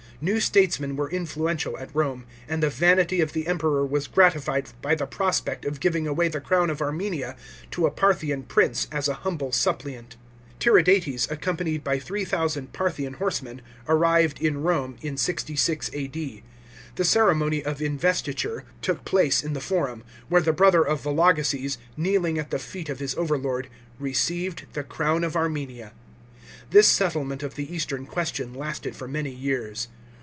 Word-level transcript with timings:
New 0.23 0.39
statesmen 0.39 0.95
were 0.95 1.09
influential 1.09 1.75
at 1.79 1.89
Rome, 1.95 2.25
and 2.47 2.61
the 2.61 2.69
vanity 2.69 3.21
of 3.21 3.33
the 3.33 3.47
Empevor 3.47 3.83
was 3.87 4.05
gratified 4.05 4.67
by 4.79 4.93
the 4.93 5.07
prospect 5.07 5.65
of 5.65 5.79
giving 5.79 6.05
away 6.05 6.27
the 6.27 6.39
crown 6.39 6.69
of 6.69 6.79
Armenia 6.79 7.35
to 7.71 7.87
a 7.87 7.89
Parthian 7.89 8.43
prince 8.43 8.87
as 8.91 9.07
a 9.07 9.15
humble 9.25 9.51
suppliant. 9.51 10.17
Tiridates, 10.59 11.25
accompanied 11.31 11.83
by 11.83 11.97
3000 11.97 12.71
Parthian 12.71 13.13
horsemen, 13.13 13.63
arrived 13.87 14.39
in 14.39 14.61
Rome 14.61 14.95
in 15.01 15.17
66 15.17 15.89
A.D. 15.91 16.43
The 16.97 17.03
ceremony 17.03 17.65
of 17.65 17.81
investiture 17.81 18.63
took 18.83 19.03
place 19.03 19.43
in 19.43 19.53
the 19.53 19.59
Forum, 19.59 20.03
where 20.29 20.39
the 20.41 20.53
brother 20.53 20.83
of 20.85 21.01
Vologeses, 21.01 21.79
kneeling 21.97 22.37
at 22.37 22.51
the 22.51 22.59
feet 22.59 22.89
of 22.89 22.99
his 22.99 23.15
overlord, 23.15 23.69
received 23.97 24.67
the 24.73 24.83
crown 24.83 25.23
of 25.23 25.35
Armenia. 25.35 25.93
This 26.69 26.87
settlement 26.87 27.41
of 27.41 27.55
the 27.55 27.73
eastern 27.75 28.05
question 28.05 28.53
lasted 28.53 28.95
for 28.95 29.07
many 29.07 29.31
years. 29.31 29.87